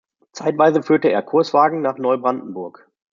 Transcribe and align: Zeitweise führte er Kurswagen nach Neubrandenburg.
Zeitweise 0.31 0.81
führte 0.81 1.09
er 1.11 1.21
Kurswagen 1.21 1.81
nach 1.83 1.99
Neubrandenburg. 1.99 2.89